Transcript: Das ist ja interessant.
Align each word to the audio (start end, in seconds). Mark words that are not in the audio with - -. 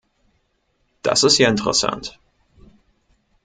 Das 1.03 1.21
ist 1.23 1.37
ja 1.37 1.47
interessant. 1.47 2.17